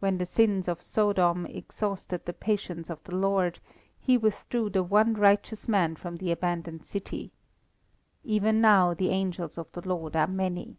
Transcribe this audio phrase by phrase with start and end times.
[0.00, 3.58] When the sins of Sodom exhausted the patience of the Lord,
[3.98, 7.32] He withdrew the one righteous man from the abandoned city.
[8.22, 10.76] Even now the angels of the Lord are many.